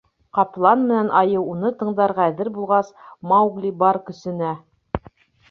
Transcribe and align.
Ҡаплан 0.35 0.79
менән 0.85 1.11
айыу 1.19 1.43
уны 1.55 1.71
тыңдарға 1.81 2.25
әҙер 2.31 2.49
булғас, 2.57 2.91
Маугли 3.33 3.73
бар 3.85 4.01
көсөнә: 4.11 4.57